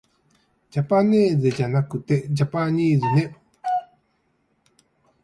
[0.71, 3.37] じゃぱねーぜじゃなくてじゃぱにーずね